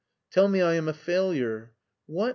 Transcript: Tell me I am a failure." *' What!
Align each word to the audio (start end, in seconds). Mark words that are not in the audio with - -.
Tell 0.31 0.47
me 0.47 0.63
I 0.63 0.73
am 0.73 0.87
a 0.87 0.93
failure." 0.95 1.73
*' 1.91 2.05
What! 2.07 2.29